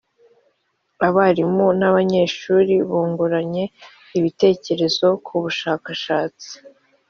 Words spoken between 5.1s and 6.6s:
kubushakashatsi